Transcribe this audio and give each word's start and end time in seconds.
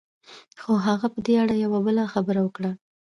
خو 0.61 0.71
هغه 0.87 1.07
په 1.13 1.19
دې 1.25 1.35
اړه 1.43 1.55
يوه 1.63 1.79
بله 1.85 2.03
خبره 2.13 2.39
وکړه. 2.43 2.71